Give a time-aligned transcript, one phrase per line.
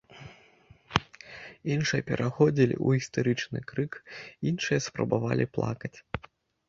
[1.73, 3.91] Іншыя пераходзілі ў істэрычны крык,
[4.53, 5.97] іншыя спрабавалі плакаць.